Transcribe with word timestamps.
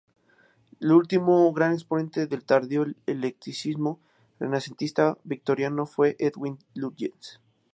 El 0.79 0.93
último 0.93 1.53
gran 1.53 1.73
exponente 1.73 2.25
del 2.25 2.43
tardío 2.43 2.87
eclecticismo 3.05 3.99
renacentista 4.39 5.19
victoriano 5.23 5.85
fue 5.85 6.15
Edwin 6.17 6.57
Lutyens. 6.73 7.39